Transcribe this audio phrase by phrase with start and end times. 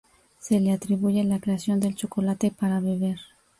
[0.39, 3.19] Se le atribuye la creación del chocolate para beber.